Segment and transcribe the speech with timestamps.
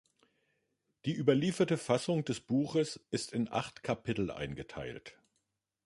[1.05, 5.15] Die überlieferte Fassung des Buches ist in acht Kapitel eingeteilt.